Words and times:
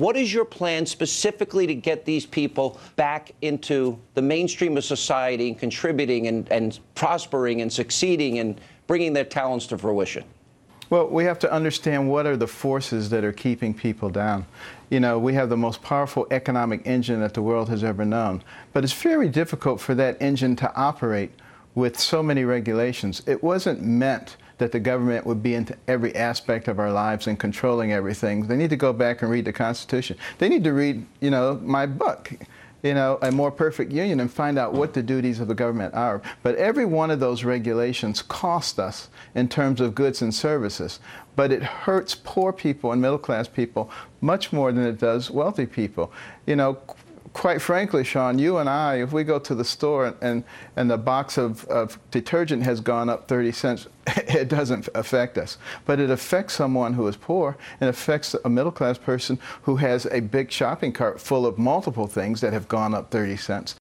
What 0.00 0.16
is 0.16 0.32
your 0.32 0.46
plan 0.46 0.86
specifically 0.86 1.66
to 1.66 1.74
get 1.74 2.06
these 2.06 2.24
people 2.24 2.80
back 2.96 3.32
into 3.42 3.98
the 4.14 4.22
mainstream 4.22 4.78
of 4.78 4.84
society 4.86 5.48
and 5.48 5.58
contributing 5.58 6.26
and, 6.26 6.50
and 6.50 6.80
prospering 6.94 7.60
and 7.60 7.70
succeeding 7.70 8.38
and 8.38 8.58
bringing 8.86 9.12
their 9.12 9.26
talents 9.26 9.66
to 9.66 9.76
fruition? 9.76 10.24
Well, 10.88 11.08
we 11.08 11.24
have 11.24 11.38
to 11.40 11.52
understand 11.52 12.08
what 12.08 12.24
are 12.24 12.38
the 12.38 12.46
forces 12.46 13.10
that 13.10 13.24
are 13.24 13.32
keeping 13.32 13.74
people 13.74 14.08
down. 14.08 14.46
You 14.88 15.00
know, 15.00 15.18
we 15.18 15.34
have 15.34 15.50
the 15.50 15.58
most 15.58 15.82
powerful 15.82 16.26
economic 16.30 16.86
engine 16.86 17.20
that 17.20 17.34
the 17.34 17.42
world 17.42 17.68
has 17.68 17.84
ever 17.84 18.06
known, 18.06 18.42
but 18.72 18.84
it's 18.84 18.94
very 18.94 19.28
difficult 19.28 19.82
for 19.82 19.94
that 19.96 20.16
engine 20.18 20.56
to 20.56 20.74
operate 20.76 21.30
with 21.74 22.00
so 22.00 22.22
many 22.22 22.44
regulations. 22.44 23.20
It 23.26 23.42
wasn't 23.42 23.82
meant 23.82 24.38
that 24.60 24.72
the 24.72 24.80
government 24.80 25.26
would 25.26 25.42
be 25.42 25.54
into 25.54 25.76
every 25.88 26.14
aspect 26.14 26.68
of 26.68 26.78
our 26.78 26.92
lives 26.92 27.26
and 27.26 27.38
controlling 27.38 27.92
everything. 27.92 28.46
They 28.46 28.56
need 28.56 28.70
to 28.70 28.76
go 28.76 28.92
back 28.92 29.22
and 29.22 29.30
read 29.30 29.44
the 29.44 29.52
Constitution. 29.52 30.16
They 30.38 30.48
need 30.48 30.64
to 30.64 30.72
read, 30.72 31.04
you 31.20 31.30
know, 31.30 31.60
my 31.62 31.86
book 31.86 32.32
you 32.82 32.94
know, 32.94 33.18
a 33.22 33.30
more 33.30 33.50
perfect 33.50 33.92
union 33.92 34.20
and 34.20 34.32
find 34.32 34.58
out 34.58 34.72
what 34.72 34.94
the 34.94 35.02
duties 35.02 35.40
of 35.40 35.48
the 35.48 35.54
government 35.54 35.94
are. 35.94 36.22
But 36.42 36.56
every 36.56 36.86
one 36.86 37.10
of 37.10 37.20
those 37.20 37.44
regulations 37.44 38.22
cost 38.22 38.78
us 38.78 39.08
in 39.34 39.48
terms 39.48 39.80
of 39.80 39.94
goods 39.94 40.22
and 40.22 40.34
services. 40.34 41.00
But 41.36 41.52
it 41.52 41.62
hurts 41.62 42.14
poor 42.14 42.52
people 42.52 42.92
and 42.92 43.02
middle 43.02 43.18
class 43.18 43.48
people 43.48 43.90
much 44.20 44.52
more 44.52 44.72
than 44.72 44.84
it 44.84 44.98
does 44.98 45.30
wealthy 45.30 45.66
people. 45.66 46.12
You 46.46 46.56
know, 46.56 46.78
quite 47.32 47.62
frankly, 47.62 48.04
Sean, 48.04 48.38
you 48.38 48.58
and 48.58 48.68
I, 48.68 48.96
if 48.96 49.12
we 49.12 49.24
go 49.24 49.38
to 49.38 49.54
the 49.54 49.64
store 49.64 50.14
and, 50.20 50.44
and 50.76 50.90
the 50.90 50.98
box 50.98 51.38
of, 51.38 51.64
of 51.66 51.98
detergent 52.10 52.62
has 52.64 52.80
gone 52.80 53.08
up 53.08 53.28
30 53.28 53.52
cents, 53.52 53.86
it 54.06 54.48
doesn't 54.48 54.88
affect 54.94 55.38
us. 55.38 55.58
But 55.84 56.00
it 56.00 56.10
affects 56.10 56.54
someone 56.54 56.94
who 56.94 57.06
is 57.08 57.16
poor 57.16 57.56
and 57.80 57.88
affects 57.88 58.34
a 58.44 58.50
middle 58.50 58.72
class 58.72 58.98
person 58.98 59.38
who 59.62 59.76
has 59.76 60.06
a 60.06 60.20
big 60.20 60.50
shopping 60.50 60.92
cart 60.92 61.20
full 61.20 61.46
of 61.46 61.58
multiple 61.58 62.06
things 62.06 62.40
that 62.40 62.52
have 62.52 62.68
gone 62.68 62.94
up 62.94 63.10
30 63.10 63.36
cents. 63.36 63.76